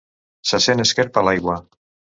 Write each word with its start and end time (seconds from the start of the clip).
Se 0.51 0.61
sent 0.67 0.83
esquerp 0.85 1.23
a 1.23 1.27
l'aigua. 1.29 1.61